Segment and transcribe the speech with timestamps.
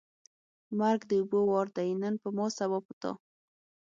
[0.45, 3.11] ـ مرګ د اوبو وار دی نن په ما، سبا په تا.